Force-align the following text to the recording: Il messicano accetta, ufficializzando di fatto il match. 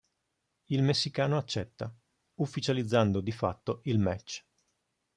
Il 0.71 0.81
messicano 0.81 1.37
accetta, 1.37 1.95
ufficializzando 2.39 3.21
di 3.21 3.31
fatto 3.31 3.81
il 3.83 3.99
match. 3.99 4.43